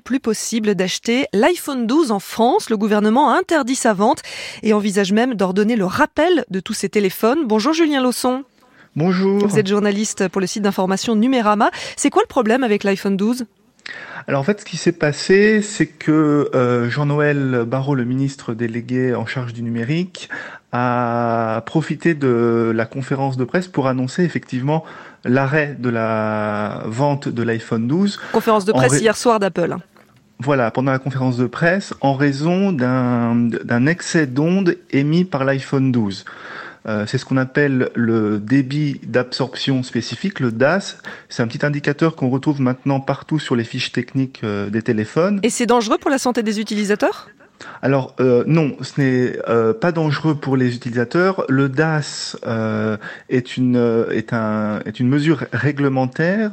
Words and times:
plus 0.00 0.20
possible 0.20 0.74
d'acheter 0.74 1.26
l'iPhone 1.32 1.86
12 1.86 2.10
en 2.10 2.20
France. 2.20 2.70
Le 2.70 2.76
gouvernement 2.76 3.30
a 3.30 3.38
interdit 3.38 3.74
sa 3.74 3.92
vente 3.92 4.22
et 4.62 4.72
envisage 4.72 5.12
même 5.12 5.34
d'ordonner 5.34 5.76
le 5.76 5.84
rappel 5.84 6.44
de 6.50 6.60
tous 6.60 6.74
ces 6.74 6.88
téléphones. 6.88 7.46
Bonjour 7.46 7.72
Julien 7.72 8.02
Lausson. 8.02 8.44
Bonjour. 8.96 9.46
Vous 9.46 9.58
êtes 9.58 9.68
journaliste 9.68 10.28
pour 10.28 10.40
le 10.40 10.46
site 10.46 10.62
d'information 10.62 11.14
Numérama. 11.14 11.70
C'est 11.96 12.10
quoi 12.10 12.22
le 12.22 12.28
problème 12.28 12.64
avec 12.64 12.84
l'iPhone 12.84 13.16
12 13.16 13.46
alors 14.26 14.42
en 14.42 14.44
fait, 14.44 14.60
ce 14.60 14.66
qui 14.66 14.76
s'est 14.76 14.92
passé, 14.92 15.62
c'est 15.62 15.86
que 15.86 16.50
euh, 16.54 16.90
Jean-Noël 16.90 17.64
Barrot, 17.66 17.94
le 17.94 18.04
ministre 18.04 18.52
délégué 18.52 19.14
en 19.14 19.24
charge 19.24 19.54
du 19.54 19.62
numérique, 19.62 20.28
a 20.72 21.62
profité 21.64 22.12
de 22.12 22.70
la 22.74 22.84
conférence 22.84 23.38
de 23.38 23.44
presse 23.44 23.68
pour 23.68 23.86
annoncer 23.86 24.24
effectivement 24.24 24.84
l'arrêt 25.24 25.76
de 25.78 25.88
la 25.88 26.82
vente 26.84 27.28
de 27.28 27.42
l'iPhone 27.42 27.88
12. 27.88 28.20
Conférence 28.32 28.66
de 28.66 28.72
presse 28.72 29.00
hier 29.00 29.16
soir 29.16 29.38
d'Apple. 29.38 29.76
Voilà, 30.40 30.70
pendant 30.70 30.92
la 30.92 30.98
conférence 30.98 31.36
de 31.36 31.46
presse, 31.46 31.94
en 32.00 32.14
raison 32.14 32.70
d'un 32.70 33.86
excès 33.86 34.26
d'ondes 34.26 34.76
émis 34.90 35.24
par 35.24 35.44
l'iPhone 35.44 35.90
12. 35.90 36.24
Euh, 36.86 37.04
c'est 37.06 37.18
ce 37.18 37.24
qu'on 37.24 37.36
appelle 37.36 37.90
le 37.94 38.38
débit 38.38 39.00
d'absorption 39.04 39.82
spécifique, 39.82 40.40
le 40.40 40.52
DAS. 40.52 40.98
C'est 41.28 41.42
un 41.42 41.46
petit 41.46 41.64
indicateur 41.64 42.16
qu'on 42.16 42.30
retrouve 42.30 42.60
maintenant 42.60 43.00
partout 43.00 43.38
sur 43.38 43.56
les 43.56 43.64
fiches 43.64 43.92
techniques 43.92 44.40
euh, 44.44 44.70
des 44.70 44.82
téléphones. 44.82 45.40
Et 45.42 45.50
c'est 45.50 45.66
dangereux 45.66 45.98
pour 45.98 46.10
la 46.10 46.18
santé 46.18 46.42
des 46.42 46.60
utilisateurs? 46.60 47.28
Alors 47.82 48.14
euh, 48.20 48.44
non, 48.46 48.76
ce 48.82 49.00
n'est 49.00 49.36
pas 49.80 49.90
dangereux 49.90 50.36
pour 50.36 50.56
les 50.56 50.76
utilisateurs. 50.76 51.44
Le 51.48 51.68
DAS 51.68 52.36
est 53.28 53.56
une 53.56 54.06
est 54.12 54.32
un 54.32 54.78
est 54.86 55.00
une 55.00 55.08
mesure 55.08 55.44
réglementaire 55.52 56.52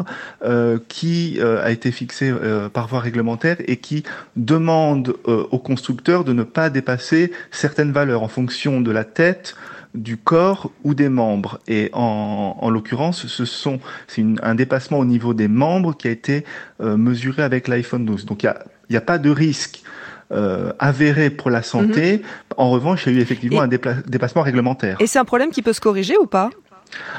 qui 0.88 1.40
a 1.40 1.70
été 1.70 1.92
fixée 1.92 2.34
par 2.74 2.88
voie 2.88 3.02
réglementaire 3.02 3.58
et 3.68 3.78
qui 3.78 4.04
demande 4.36 5.16
aux 5.26 5.60
constructeurs 5.60 6.24
de 6.24 6.34
ne 6.34 6.42
pas 6.42 6.72
dépasser 6.72 7.32
certaines 7.52 7.92
valeurs 7.92 8.24
en 8.24 8.28
fonction 8.28 8.82
de 8.82 8.90
la 8.90 9.04
tête, 9.04 9.56
du 9.96 10.18
corps 10.18 10.72
ou 10.84 10.94
des 10.94 11.10
membres. 11.10 11.60
Et 11.68 11.90
en, 11.94 12.58
en 12.60 12.70
l'occurrence, 12.70 13.28
ce 13.28 13.46
sont 13.46 13.80
c'est 14.08 14.24
un 14.44 14.56
dépassement 14.56 15.00
au 15.00 15.06
niveau 15.06 15.34
des 15.34 15.48
membres 15.48 15.96
qui 15.96 16.08
a 16.08 16.12
été 16.12 16.46
euh, 16.82 16.98
mesuré 16.98 17.44
avec 17.44 17.68
l'iPhone 17.68 18.06
12. 18.06 18.26
Donc 18.26 18.44
il 18.44 18.54
n'y 18.90 18.96
a, 18.96 19.00
a 19.00 19.02
pas 19.02 19.18
de 19.18 19.30
risque 19.30 19.84
euh, 20.32 20.74
avéré 20.80 21.30
pour 21.30 21.52
la 21.52 21.62
santé. 21.62 22.18
Mhm. 22.18 22.24
En 22.58 22.72
revanche, 22.72 23.06
il 23.06 23.14
y 23.14 23.16
a 23.16 23.20
eu 23.20 23.22
effectivement 23.22 23.62
un 23.62 23.68
dépassement 23.68 24.42
réglementaire. 24.42 24.98
Et 25.00 25.08
c'est 25.08 25.20
un 25.20 25.26
problème 25.26 25.52
qui 25.52 25.62
peut 25.62 25.74
se 25.74 25.82
corriger 25.82 26.18
ou 26.18 26.26
pas? 26.26 26.50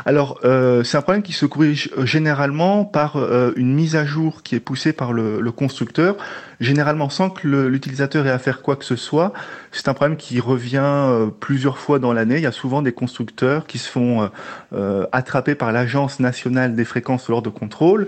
Alors, 0.04 0.40
euh, 0.44 0.84
c'est 0.84 0.96
un 0.96 1.02
problème 1.02 1.22
qui 1.22 1.32
se 1.32 1.46
corrige 1.46 1.90
euh, 1.96 2.06
généralement 2.06 2.84
par 2.84 3.16
euh, 3.16 3.52
une 3.56 3.74
mise 3.74 3.96
à 3.96 4.04
jour 4.04 4.42
qui 4.42 4.54
est 4.54 4.60
poussée 4.60 4.92
par 4.92 5.12
le, 5.12 5.50
constructeur, 5.50 6.16
généralement 6.60 7.08
sans 7.08 7.30
que 7.30 7.46
l'utilisateur 7.46 8.26
ait 8.26 8.30
à 8.30 8.38
faire 8.38 8.62
quoi 8.62 8.76
que 8.76 8.84
ce 8.84 8.96
soit. 8.96 9.32
C'est 9.72 9.88
un 9.88 9.94
problème 9.94 10.16
qui 10.16 10.40
revient 10.40 11.28
plusieurs 11.40 11.78
fois 11.78 11.98
dans 11.98 12.12
l'année. 12.12 12.36
Il 12.36 12.42
y 12.42 12.46
a 12.46 12.52
souvent 12.52 12.82
des 12.82 12.92
constructeurs 12.92 13.66
qui 13.66 13.78
se 13.78 13.88
font 13.88 14.30
attraper 15.12 15.54
par 15.54 15.72
l'Agence 15.72 16.20
nationale 16.20 16.74
des 16.74 16.84
fréquences 16.84 17.28
lors 17.28 17.42
de 17.42 17.48
contrôle. 17.48 18.06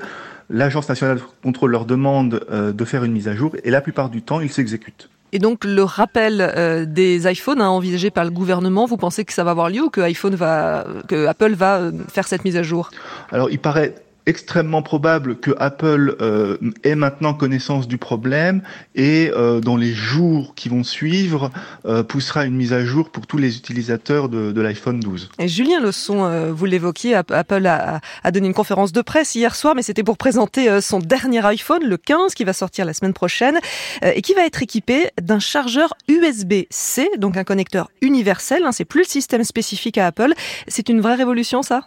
L'Agence 0.51 0.89
nationale 0.89 1.19
de 1.19 1.23
contrôle 1.43 1.71
leur 1.71 1.87
demande 1.87 2.45
de 2.51 2.85
faire 2.85 3.05
une 3.05 3.13
mise 3.13 3.29
à 3.29 3.35
jour 3.35 3.57
et 3.65 3.71
la 3.71 3.81
plupart 3.81 4.11
du 4.11 4.21
temps, 4.21 4.41
ils 4.41 4.53
s'exécutent. 4.53 5.09
Et 5.33 5.39
donc 5.39 5.65
le 5.65 5.83
rappel 5.83 6.41
euh, 6.41 6.85
des 6.87 7.31
iPhones 7.31 7.61
hein, 7.61 7.69
envisagé 7.69 8.11
par 8.11 8.25
le 8.25 8.31
gouvernement, 8.31 8.87
vous 8.87 8.97
pensez 8.97 9.25
que 9.25 9.33
ça 9.33 9.45
va 9.45 9.51
avoir 9.51 9.69
lieu 9.69 9.83
ou 9.83 9.91
que 9.91 10.01
iPhone 10.01 10.35
va, 10.35 10.87
que 11.07 11.27
Apple 11.27 11.53
va 11.53 11.77
euh, 11.77 11.93
faire 12.09 12.27
cette 12.27 12.45
mise 12.45 12.57
à 12.57 12.63
jour? 12.63 12.91
Alors 13.31 13.51
il 13.51 13.59
paraît 13.59 13.95
extrêmement 14.29 14.83
probable 14.83 15.41
que 15.41 15.53
Apple 15.59 16.17
euh, 16.21 16.59
ait 16.85 16.95
maintenant 16.95 17.33
connaissance 17.33 17.89
du 17.89 17.97
problème 17.97 18.63
et 18.95 19.33
euh, 19.35 19.61
dans 19.61 19.77
les 19.77 19.93
jours 19.93 20.55
qui 20.55 20.69
vont 20.69 20.85
suivre 20.85 21.51
euh, 21.87 22.03
poussera 22.03 22.45
une 22.45 22.55
mise 22.55 22.75
à 22.75 22.85
jour 22.85 23.09
pour 23.11 23.27
tous 23.27 23.39
les 23.39 23.57
utilisateurs 23.57 24.29
de, 24.29 24.61
l'iPhone 24.61 25.01
12. 25.01 25.31
Et 25.39 25.49
Julien 25.49 25.81
Leçon, 25.81 26.53
vous 26.53 26.65
l'évoquiez, 26.67 27.15
Apple 27.15 27.67
a, 27.67 28.01
a, 28.23 28.31
donné 28.31 28.49
une 28.49 28.55
conférence 28.55 28.93
de 28.93 29.01
presse 29.01 29.35
hier 29.35 29.55
soir, 29.55 29.75
mais 29.75 29.83
c'était 29.83 30.03
pour 30.03 30.19
présenter 30.19 30.81
son 30.81 30.99
dernier 30.99 31.45
iPhone, 31.47 31.85
le 31.85 31.97
15, 31.97 32.35
qui 32.35 32.45
va 32.45 32.53
sortir 32.53 32.85
la 32.85 32.93
semaine 32.93 33.15
prochaine 33.15 33.59
et 34.03 34.21
qui 34.21 34.35
va 34.35 34.45
être 34.45 34.63
équipé 34.63 35.11
d'un 35.23 35.39
chargeur 35.39 35.95
USB-C, 36.09 37.09
donc 37.19 37.37
un 37.37 37.45
connecteur 37.45 37.89
universel. 38.03 38.65
Hein, 38.65 38.73
c'est 38.73 38.85
plus 38.85 39.03
le 39.03 39.07
système 39.07 39.45
spécifique 39.45 39.97
à 39.97 40.09
Apple. 40.09 40.35
C'est 40.67 40.89
une 40.89 41.01
vraie 41.01 41.15
révolution, 41.15 41.63
ça? 41.63 41.85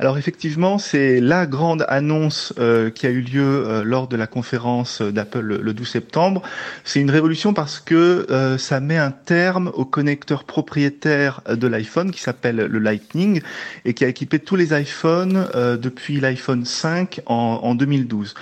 Alors 0.00 0.16
effectivement, 0.16 0.78
c'est 0.78 1.20
la 1.20 1.46
grande 1.46 1.84
annonce 1.88 2.54
euh, 2.58 2.88
qui 2.88 3.06
a 3.06 3.10
eu 3.10 3.20
lieu 3.20 3.42
euh, 3.42 3.84
lors 3.84 4.08
de 4.08 4.16
la 4.16 4.26
conférence 4.26 5.02
d'Apple 5.02 5.40
le 5.40 5.74
12 5.74 5.86
septembre. 5.86 6.42
C'est 6.84 7.00
une 7.00 7.10
révolution 7.10 7.52
parce 7.52 7.80
que 7.80 8.26
euh, 8.30 8.56
ça 8.56 8.80
met 8.80 8.96
un 8.96 9.10
terme 9.10 9.70
au 9.74 9.84
connecteur 9.84 10.44
propriétaire 10.44 11.42
de 11.50 11.66
l'iPhone 11.66 12.12
qui 12.12 12.20
s'appelle 12.22 12.56
le 12.56 12.78
Lightning 12.78 13.42
et 13.84 13.92
qui 13.92 14.04
a 14.04 14.08
équipé 14.08 14.38
tous 14.38 14.56
les 14.56 14.78
iPhones 14.78 15.46
depuis 15.80 16.18
l'iPhone 16.20 16.64
5 16.64 17.20
en, 17.26 17.60
en 17.62 17.74
2012. 17.74 18.34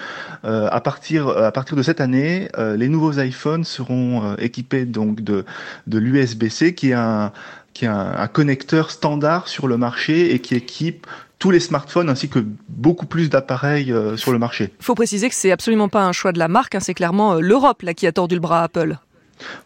à 0.45 0.81
partir 0.81 1.29
à 1.29 1.51
partir 1.51 1.77
de 1.77 1.83
cette 1.83 2.01
année, 2.01 2.49
les 2.57 2.89
nouveaux 2.89 3.19
iPhones 3.19 3.65
seront 3.65 4.37
équipés 4.37 4.85
donc 4.85 5.23
de 5.23 5.45
de 5.87 5.99
l'USB-C 5.99 6.75
qui 6.75 6.91
est 6.91 6.95
un 6.95 7.33
qui 7.79 7.85
est 7.85 7.89
un, 7.89 8.13
un, 8.19 8.27
connecteur 8.27 8.91
standard 8.91 9.47
sur 9.47 9.69
le 9.69 9.77
marché 9.77 10.35
et 10.35 10.41
qui 10.41 10.57
équipe 10.57 11.07
tous 11.39 11.53
les 11.53 11.61
smartphones 11.61 12.09
ainsi 12.09 12.29
que 12.29 12.45
beaucoup 12.69 13.07
plus 13.07 13.31
d'appareils 13.31 13.93
euh, 13.93 14.17
sur 14.17 14.33
le 14.33 14.41
marché. 14.41 14.73
Il 14.81 14.85
faut 14.85 14.97
préciser 14.97 15.29
que 15.29 15.35
c'est 15.37 15.53
absolument 15.53 15.89
pas 15.89 16.05
un 16.05 16.11
choix 16.11 16.33
de 16.33 16.41
la 16.41 16.49
marque, 16.49 16.75
hein, 16.75 16.81
c'est 16.81 16.95
clairement 16.95 17.35
euh, 17.35 17.41
l'Europe 17.41 17.83
là 17.83 17.95
qui 17.95 18.09
a 18.09 18.13
tordu 18.13 18.35
le 18.35 18.41
bras 18.41 18.63
à 18.63 18.65
Apple. 18.65 18.99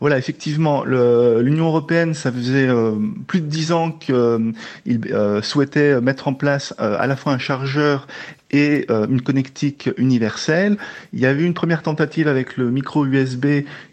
Voilà, 0.01 0.19
effectivement, 0.19 0.85
l'Union 0.85 1.69
européenne, 1.69 2.13
ça 2.13 2.31
faisait 2.31 2.69
euh, 2.69 2.93
plus 3.27 3.41
de 3.41 3.47
dix 3.47 3.73
ans 3.73 3.91
qu'il 3.91 4.15
euh, 4.15 5.41
souhaitait 5.41 5.99
mettre 6.03 6.29
en 6.29 6.35
place 6.35 6.75
à 6.77 7.07
la 7.07 7.17
fois 7.17 7.33
un 7.33 7.39
chargeur 7.39 8.07
et 8.53 8.87
une 8.91 9.23
connectique 9.23 9.91
universelle. 9.97 10.77
Il 11.13 11.21
y 11.21 11.27
avait 11.27 11.45
une 11.45 11.55
première 11.55 11.83
tentative 11.83 12.29
avec 12.29 12.57
le 12.57 12.71
micro 12.71 13.07
USB 13.07 13.47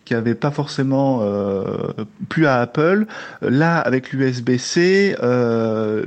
qui 0.05 0.13
avait 0.13 0.35
pas 0.35 0.51
forcément 0.51 1.23
plu 2.29 2.45
à 2.45 2.61
Apple. 2.61 3.05
Là, 3.41 3.77
avec 3.79 4.11
l'USB-C, 4.11 5.15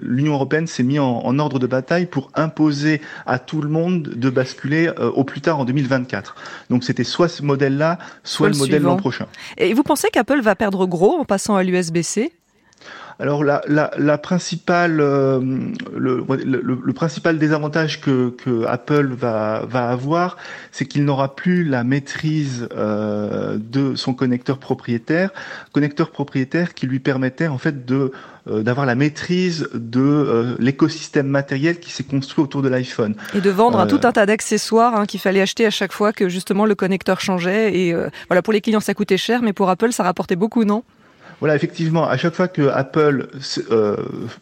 l'Union 0.03 0.35
européenne 0.35 0.67
s'est 0.67 0.83
mis 0.83 0.99
en, 0.99 1.21
en, 1.25 1.39
ordre 1.39 1.59
de 1.59 1.67
bataille 1.67 2.07
pour 2.07 2.31
imposer 2.35 3.01
à 3.27 3.39
tout 3.39 3.63
le 3.63 3.69
monde 3.69 4.03
de 4.03 4.31
basculer 4.31 4.91
au 4.99 5.25
plus 5.25 5.41
tard 5.41 5.61
en 5.61 5.65
2024. 5.65 6.37
Donc 6.71 6.85
c'était 6.85 7.05
soit 7.05 7.29
ce 7.29 7.43
modèle-là, 7.43 7.99
soit, 8.25 8.33
soit, 8.33 8.49
le, 8.49 8.53
le 8.53 8.59
modèle 8.59 8.83
l'an 8.83 8.97
prochain. 8.97 9.27
Et 9.57 9.73
vous 9.75 9.83
pensez 9.83 10.09
qu'Apple 10.13 10.41
va 10.41 10.55
perdre 10.55 10.87
gros 10.87 11.19
en 11.19 11.25
passant 11.25 11.57
à 11.57 11.63
l'USB-C 11.63 12.33
alors 13.19 13.45
la, 13.45 13.63
la, 13.67 13.91
la 13.99 14.19
principale, 14.19 15.01
euh, 15.01 15.41
le, 15.97 16.25
le, 16.45 16.61
le, 16.85 16.93
principal 16.93 17.39
désavantage 17.39 18.01
que, 18.01 18.31
que 18.31 18.65
Apple 18.67 19.13
va, 19.13 19.65
va 19.69 19.89
avoir, 19.89 20.37
c'est 20.71 20.87
qu'il 20.87 21.05
n'aura 21.05 21.35
plus 21.35 21.65
la 21.65 21.85
maîtrise 21.85 22.69
euh, 22.75 23.59
de 23.59 23.95
son 23.95 24.15
connecteur 24.15 24.59
propriétaire, 24.59 25.31
connecteur 25.73 26.11
propriétaire 26.11 26.75
qui 26.75 26.87
lui 26.87 27.01
permettait 27.01 27.49
en 27.49 27.59
fait 27.59 27.85
de 27.85 28.13
euh, 28.49 28.63
d'avoir 28.63 28.87
la 28.87 28.97
maîtrise 28.97 29.69
de 29.73 30.57
l'écosystème 30.59 31.29
matériel 31.29 31.79
qui 31.79 31.91
s'est 31.91 32.03
construit 32.03 32.43
autour 32.43 32.63
de 32.63 32.69
l'iPhone. 32.69 33.15
Et 33.35 33.41
de 33.41 33.51
vendre 33.51 33.79
un, 33.79 33.87
tout 33.87 34.01
un 34.03 34.11
tas 34.11 34.27
d'accessoires 34.27 34.97
hein, 34.97 35.07
qu'il 35.07 35.21
fallait 35.21 35.41
acheter 35.41 35.65
à 35.65 35.71
chaque 35.71 35.93
fois 35.93 36.13
que 36.13 36.29
justement 36.29 36.67
le 36.67 36.75
connecteur 36.75 37.21
changeait. 37.21 37.77
Et 37.77 37.95
voilà, 38.29 38.43
pour 38.43 38.53
les 38.53 38.61
clients 38.61 38.81
ça 38.81 38.95
coûtait 38.95 39.17
cher, 39.17 39.43
mais 39.43 39.53
pour 39.53 39.71
Apple 39.71 39.93
ça 39.93 40.03
rapportait 40.03 40.35
beaucoup, 40.35 40.65
non? 40.65 40.83
Voilà, 41.43 41.57
effectivement, 41.57 42.09
à 42.09 42.17
chaque 42.17 42.35
fois 42.35 42.47
que 42.47 42.69
Apple 42.69 43.27
euh, 43.73 43.97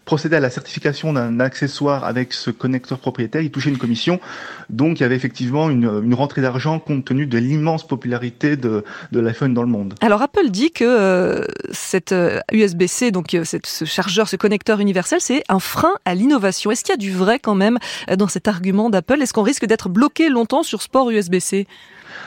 procédait 0.04 0.36
à 0.36 0.40
la 0.40 0.50
certification 0.50 1.14
d'un 1.14 1.40
accessoire 1.40 2.04
avec 2.04 2.34
ce 2.34 2.50
connecteur 2.50 2.98
propriétaire, 2.98 3.40
il 3.40 3.50
touchait 3.50 3.70
une 3.70 3.78
commission. 3.78 4.20
Donc, 4.68 5.00
il 5.00 5.04
y 5.04 5.06
avait 5.06 5.16
effectivement 5.16 5.70
une, 5.70 6.02
une 6.04 6.12
rentrée 6.12 6.42
d'argent 6.42 6.78
compte 6.78 7.06
tenu 7.06 7.24
de 7.24 7.38
l'immense 7.38 7.86
popularité 7.86 8.58
de, 8.58 8.84
de 9.12 9.18
l'iPhone 9.18 9.54
dans 9.54 9.62
le 9.62 9.70
monde. 9.70 9.94
Alors, 10.02 10.20
Apple 10.20 10.50
dit 10.50 10.72
que 10.72 10.84
euh, 10.84 11.46
cette 11.72 12.14
USB-C, 12.52 13.06
euh, 13.06 13.10
donc 13.12 13.34
cette, 13.44 13.64
ce 13.64 13.86
chargeur, 13.86 14.28
ce 14.28 14.36
connecteur 14.36 14.78
universel, 14.78 15.22
c'est 15.22 15.42
un 15.48 15.58
frein 15.58 15.94
à 16.04 16.14
l'innovation. 16.14 16.70
Est-ce 16.70 16.84
qu'il 16.84 16.92
y 16.92 16.98
a 16.98 16.98
du 16.98 17.12
vrai 17.12 17.38
quand 17.38 17.54
même 17.54 17.78
dans 18.14 18.28
cet 18.28 18.46
argument 18.46 18.90
d'Apple? 18.90 19.22
Est-ce 19.22 19.32
qu'on 19.32 19.42
risque 19.42 19.64
d'être 19.64 19.88
bloqué 19.88 20.28
longtemps 20.28 20.62
sur 20.62 20.82
ce 20.82 20.88
port 20.90 21.08
USB-C 21.08 21.66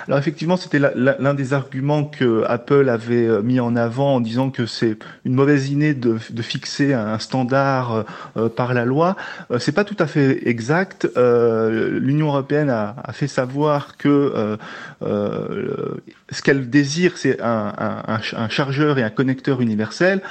alors 0.08 0.20
effectivement, 0.20 0.58
c'était 0.58 0.80
l'un 0.80 1.34
des 1.34 1.54
arguments 1.54 2.04
que 2.04 2.44
Apple 2.48 2.90
avait 2.90 3.42
mis 3.42 3.60
en 3.60 3.76
avant 3.76 4.16
en 4.16 4.20
disant 4.20 4.50
que 4.50 4.63
c'est 4.66 4.98
une 5.26 5.34
mauvaise 5.34 5.70
idée 5.70 5.94
de, 5.94 6.18
fixer 6.42 6.94
un 6.94 7.20
standard 7.20 7.94
euh, 7.94 8.04
euh 8.38 8.50
par 8.50 8.74
la 8.74 8.86
loi. 8.86 9.16
Euh, 9.52 9.60
c'est 9.60 9.72
pas 9.72 9.84
tout 9.84 9.96
à 10.00 10.08
fait 10.08 10.48
exact. 10.48 11.08
Euh, 11.18 12.00
L'Union 12.00 12.28
européenne 12.28 12.70
a, 12.70 12.96
fait 13.14 13.28
savoir 13.28 13.98
que 13.98 14.58
ce 15.02 16.42
qu'elle 16.42 16.70
désire, 16.70 17.18
c'est 17.18 17.42
un, 17.42 17.74
un, 18.08 18.20
un 18.36 18.50
chargeur 18.50 18.98
et 18.98 19.04
un 19.04 19.10
connecteur 19.10 19.62
universel 19.62 20.22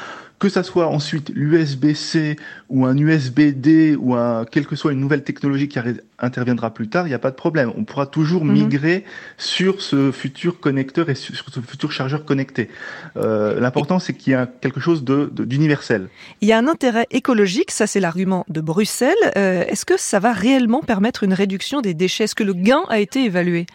que 0.43 0.49
ça 0.49 0.65
soit 0.65 0.89
ensuite 0.89 1.31
l'USB-C 1.37 2.37
ou 2.69 2.85
un 2.85 2.99
USB-D 2.99 3.95
ou 3.97 4.17
un, 4.17 4.45
quelle 4.45 4.67
que 4.67 4.75
soit 4.75 4.91
une 4.91 4.99
nouvelle 4.99 5.23
technologie 5.23 5.69
qui 5.69 5.79
interviendra 6.19 6.75
plus 6.75 6.89
tard, 6.89 7.07
il 7.07 7.11
n'y 7.11 7.15
a 7.15 7.21
pas 7.21 7.31
de 7.31 7.37
problème. 7.37 7.71
On 7.77 7.85
pourra 7.85 8.07
toujours 8.07 8.45
mhm. 8.45 8.55
migrer 8.55 9.05
sur 9.39 9.81
ce 9.81 10.11
futur 10.11 10.59
connecteur 10.59 11.09
et 11.11 11.15
sur 11.15 11.37
ce 11.37 11.61
futur 11.61 11.93
chargeur 11.93 12.25
connecté. 12.25 12.71
Euh, 13.17 13.61
L'important, 13.61 14.01
c'est 14.01 14.15
qu'il 14.15 14.33
y 14.33 14.35
a 14.35 14.47
quelque 14.47 14.81
chose 14.81 15.05
d'universel. 15.05 16.03
De, 16.03 16.09
il 16.41 16.49
y 16.49 16.53
a 16.53 16.59
un 16.59 16.67
intérêt 16.67 17.07
écologique, 17.13 17.71
ça 17.71 17.87
c'est 17.87 18.01
l'argument 18.01 18.45
de 18.49 18.61
Bruxelles. 18.61 19.15
Euh, 19.37 19.63
Est-ce 19.69 19.87
que 19.87 19.97
ça 19.97 20.19
va 20.19 20.33
réellement 20.33 20.81
permettre 20.81 21.23
une 21.23 21.35
réduction 21.35 21.83
des 21.83 21.95
déchets? 21.95 22.25
Est-ce 22.25 22.35
que 22.35 22.43
le 22.43 22.55
gain 22.55 22.83
a 22.89 22.99
été 22.99 23.25
évalué? 23.25 23.67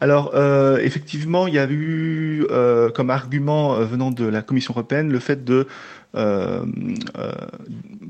Alors 0.00 0.32
euh, 0.34 0.78
effectivement, 0.78 1.46
il 1.46 1.54
y 1.54 1.58
a 1.58 1.66
eu 1.70 2.46
euh, 2.50 2.90
comme 2.90 3.10
argument 3.10 3.74
euh, 3.74 3.84
venant 3.84 4.10
de 4.10 4.24
la 4.24 4.40
Commission 4.40 4.72
européenne 4.72 5.10
le 5.10 5.18
fait 5.18 5.44
de 5.44 5.66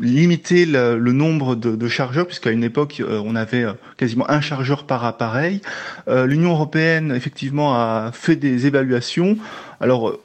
limiter 0.01 0.65
le, 0.65 1.13
nombre 1.13 1.55
de, 1.55 1.89
chargeurs, 1.89 2.27
puisqu'à 2.27 2.51
une 2.51 2.65
époque 2.65 3.03
on 3.07 3.37
avait 3.37 3.67
quasiment 3.99 4.25
un 4.31 4.41
chargeur 4.41 4.85
par 4.85 5.05
appareil. 5.05 5.61
L'Union 6.09 6.53
européenne 6.53 7.13
effectivement 7.15 7.75
a 7.75 8.11
fait 8.15 8.37
des 8.37 8.67
évaluations. 8.67 9.37
Alors 9.81 10.19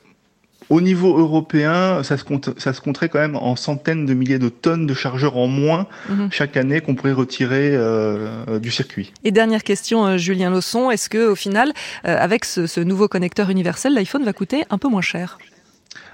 au 0.70 0.82
niveau 0.82 1.18
européen, 1.18 2.04
ça 2.04 2.18
se, 2.18 2.24
compte, 2.24 2.60
ça 2.60 2.74
se 2.74 2.82
compterait 2.82 3.10
quand 3.10 3.20
même 3.20 3.36
en 3.36 3.56
centaines 3.56 4.06
de 4.06 4.14
milliers 4.14 4.40
de 4.40 4.50
tonnes 4.50 4.88
de 4.88 4.94
chargeurs 4.94 5.38
en 5.38 5.48
moins 5.48 5.88
mhm. 6.10 6.30
chaque 6.32 6.58
année 6.58 6.82
qu'on 6.82 6.96
pourrait 6.96 7.14
retirer 7.14 7.72
euh, 7.74 8.60
du 8.60 8.72
circuit. 8.72 9.14
Et 9.24 9.32
dernière 9.32 9.64
question, 9.64 10.06
euh, 10.06 10.18
Julien 10.18 10.50
Lausson, 10.50 10.90
est-ce 10.92 11.10
que 11.10 11.28
au 11.28 11.36
final, 11.36 11.72
euh, 12.06 12.18
avec 12.18 12.46
ce, 12.46 12.68
ce, 12.68 12.80
nouveau 12.80 13.08
connecteur 13.08 13.50
universel, 13.50 13.94
l'iPhone 13.94 14.24
va 14.24 14.34
coûter 14.34 14.66
un 14.70 14.78
peu 14.78 14.88
moins 14.88 15.02
cher? 15.02 15.38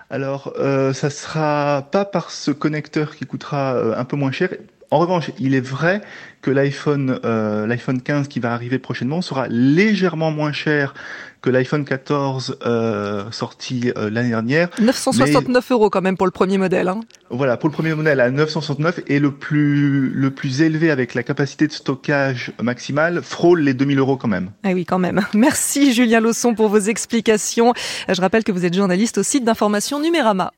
Alors, 0.09 0.53
euh, 0.59 0.91
ça 0.91 1.09
sera 1.09 1.87
pas 1.91 2.03
par 2.03 2.31
ce 2.31 2.51
connecteur 2.51 3.15
qui 3.15 3.25
coûtera 3.25 3.97
un 3.97 4.03
peu 4.03 4.17
moins 4.17 4.31
cher. 4.31 4.49
En 4.93 4.99
revanche, 4.99 5.31
il 5.39 5.55
est 5.55 5.65
vrai 5.65 6.01
que 6.41 6.51
l'iPhone 6.51 7.17
euh, 7.23 7.65
l'iPhone 7.65 8.01
15 8.01 8.27
qui 8.27 8.41
va 8.41 8.53
arriver 8.53 8.77
prochainement 8.77 9.21
sera 9.21 9.47
légèrement 9.47 10.31
moins 10.31 10.51
cher 10.51 10.93
que 11.41 11.49
l'iPhone 11.49 11.85
14 11.85 12.57
euh, 12.65 13.31
sorti 13.31 13.93
euh, 13.97 14.09
l'année 14.09 14.29
dernière. 14.29 14.69
969 14.81 15.71
euros 15.71 15.89
quand 15.89 16.01
même 16.01 16.17
pour 16.17 16.27
le 16.27 16.31
premier 16.31 16.57
modèle. 16.57 16.89
Hein. 16.89 16.99
Voilà, 17.29 17.55
pour 17.55 17.69
le 17.69 17.73
premier 17.73 17.95
modèle 17.95 18.19
à 18.19 18.29
969 18.29 18.99
et 19.07 19.19
le 19.19 19.31
plus 19.31 20.09
le 20.09 20.29
plus 20.29 20.61
élevé 20.61 20.91
avec 20.91 21.13
la 21.13 21.23
capacité 21.23 21.67
de 21.67 21.71
stockage 21.71 22.51
maximale 22.61 23.21
frôle 23.21 23.61
les 23.61 23.73
2000 23.73 23.97
euros 23.97 24.17
quand 24.17 24.27
même. 24.27 24.51
Ah 24.63 24.71
oui, 24.73 24.83
quand 24.83 24.99
même. 24.99 25.21
Merci 25.33 25.93
Julien 25.93 26.19
Lausson 26.19 26.53
pour 26.53 26.67
vos 26.67 26.79
explications. 26.79 27.73
Je 28.09 28.19
rappelle 28.19 28.43
que 28.43 28.51
vous 28.51 28.65
êtes 28.65 28.73
journaliste 28.73 29.19
au 29.19 29.23
site 29.23 29.45
d'information 29.45 30.01
Numérama. 30.01 30.51